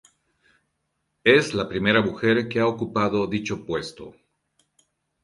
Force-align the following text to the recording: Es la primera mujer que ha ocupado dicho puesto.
Es 1.33 1.53
la 1.53 1.67
primera 1.69 2.01
mujer 2.01 2.49
que 2.49 2.59
ha 2.59 2.65
ocupado 2.65 3.27
dicho 3.27 3.63
puesto. 3.67 4.15